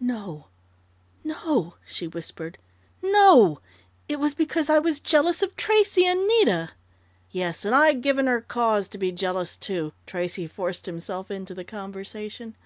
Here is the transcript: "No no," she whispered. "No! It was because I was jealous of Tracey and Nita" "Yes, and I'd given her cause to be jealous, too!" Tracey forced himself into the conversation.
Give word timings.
"No 0.00 0.46
no," 1.24 1.74
she 1.84 2.08
whispered. 2.08 2.56
"No! 3.02 3.60
It 4.08 4.18
was 4.18 4.32
because 4.32 4.70
I 4.70 4.78
was 4.78 4.98
jealous 4.98 5.42
of 5.42 5.54
Tracey 5.56 6.06
and 6.06 6.26
Nita" 6.26 6.70
"Yes, 7.30 7.66
and 7.66 7.74
I'd 7.74 8.00
given 8.00 8.26
her 8.26 8.40
cause 8.40 8.88
to 8.88 8.96
be 8.96 9.12
jealous, 9.12 9.58
too!" 9.58 9.92
Tracey 10.06 10.46
forced 10.46 10.86
himself 10.86 11.30
into 11.30 11.52
the 11.54 11.64
conversation. 11.64 12.56